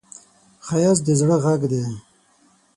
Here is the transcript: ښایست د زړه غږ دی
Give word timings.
ښایست 0.65 1.03
د 1.05 1.09
زړه 1.19 1.35
غږ 1.43 1.61
دی 1.71 1.83